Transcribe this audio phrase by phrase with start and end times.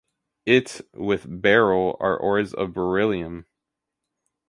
[0.47, 3.45] It, with beryl, are ores of beryllium.